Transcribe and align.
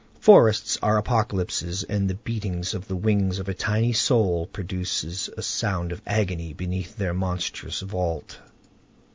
Forests 0.19 0.79
are 0.81 0.97
apocalypses, 0.97 1.83
and 1.83 2.09
the 2.09 2.15
beating 2.15 2.65
of 2.73 2.87
the 2.87 2.95
wings 2.95 3.37
of 3.37 3.47
a 3.47 3.53
tiny 3.53 3.93
soul 3.93 4.47
produces 4.47 5.29
a 5.37 5.43
sound 5.43 5.91
of 5.91 6.01
agony 6.07 6.53
beneath 6.53 6.95
their 6.97 7.13
monstrous 7.13 7.81
vault. 7.81 8.39